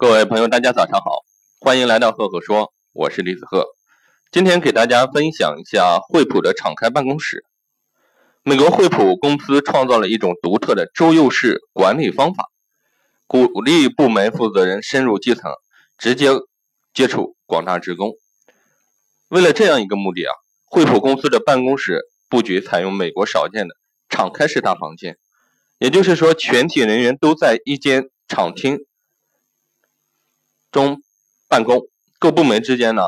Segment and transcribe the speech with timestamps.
[0.00, 1.24] 各位朋友，大家早上好，
[1.58, 3.66] 欢迎来到赫赫说，我是李子赫。
[4.30, 7.44] 今天给大家分享一下惠普的敞开办公室。
[8.44, 12.44] 美国惠普公司创造了一种独特的周右式管理方法，
[13.26, 15.50] 鼓励部门负责人深入基层，
[15.98, 16.28] 直接
[16.94, 18.12] 接触广大职工。
[19.30, 20.30] 为了这样一个目的啊，
[20.66, 23.74] 惠普公司的办公室布局采用美国少见的
[24.08, 25.16] 敞开式大房间，
[25.80, 28.78] 也就是说，全体人员都在一间敞厅。
[30.78, 31.02] 中
[31.48, 31.88] 办公，
[32.20, 33.02] 各部门之间呢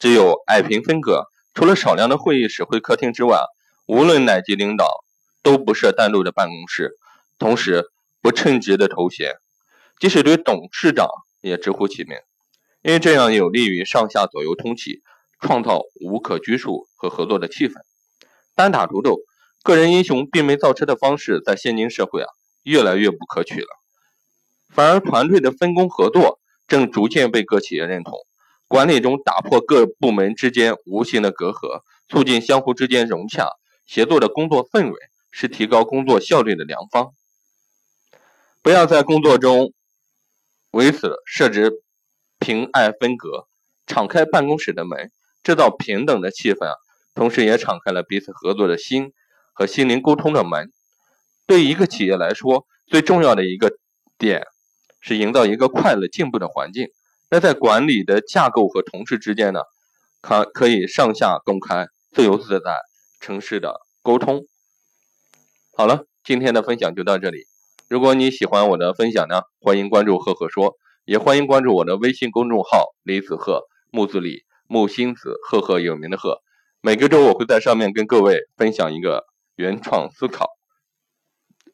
[0.00, 3.38] 只有矮平分隔，除了少量的会议室、会客厅之外，
[3.86, 5.04] 无论哪级领导
[5.40, 6.96] 都不设单独的办公室，
[7.38, 9.36] 同时不称职的头衔，
[10.00, 11.06] 即使对董事长
[11.40, 12.16] 也直呼其名，
[12.82, 15.00] 因为这样有利于上下左右通气，
[15.38, 17.74] 创造无可拘束和合作的气氛。
[18.56, 19.20] 单打独斗、
[19.62, 22.26] 个人英雄并没造车的方式，在现今社会啊
[22.64, 23.68] 越来越不可取了，
[24.74, 26.40] 反而团队的分工合作。
[26.72, 28.14] 正逐渐被各企业认同，
[28.66, 33.46] 管理中打破各部门之间无形的隔阂，促进相互之间融洽
[33.84, 34.98] 协作的工作氛围，
[35.30, 37.12] 是提高工作效率的良方。
[38.62, 39.74] 不要在工作中
[40.70, 41.82] 为此设置
[42.38, 43.48] 平爱分隔，
[43.86, 45.10] 敞开办公室的门，
[45.42, 46.72] 制造平等的气氛，
[47.14, 49.12] 同时也敞开了彼此合作的心
[49.52, 50.72] 和心灵沟通的门。
[51.46, 53.76] 对一个企业来说，最重要的一个
[54.16, 54.46] 点。
[55.02, 56.88] 是营造一个快乐进步的环境。
[57.28, 59.60] 那在管理的架构和同事之间呢，
[60.20, 62.76] 可可以上下公开、自由自在、
[63.20, 64.46] 诚实的沟通。
[65.74, 67.46] 好了，今天的分享就到这里。
[67.88, 76.42] 如果你喜欢我的分享呢，欢迎关注赫赫说，也欢迎关注我的微信公众号李子赫木子李木星子赫赫有名的赫。
[76.80, 79.24] 每个周我会在上面跟各位分享一个
[79.56, 80.50] 原创思考。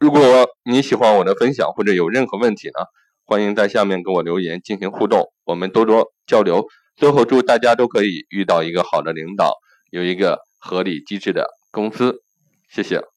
[0.00, 2.86] 如果你喜欢我的分享或者有任何问题呢？
[3.32, 6.66] 欢迎在下面给我留言进行互动，我们多多交流。
[6.96, 9.54] 最后祝大家都可以遇到一个好的领导，
[9.90, 12.22] 有一个合理机制的公司。
[12.68, 13.11] 谢谢。